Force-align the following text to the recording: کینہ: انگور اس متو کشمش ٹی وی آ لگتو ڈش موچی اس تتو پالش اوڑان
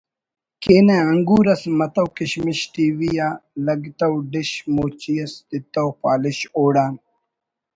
کینہ: 0.61 0.97
انگور 1.11 1.45
اس 1.53 1.63
متو 1.77 2.05
کشمش 2.17 2.59
ٹی 2.73 2.85
وی 2.97 3.11
آ 3.27 3.29
لگتو 3.65 4.11
ڈش 4.31 4.51
موچی 4.73 5.13
اس 5.21 5.33
تتو 5.47 5.85
پالش 6.01 6.37
اوڑان 6.57 6.93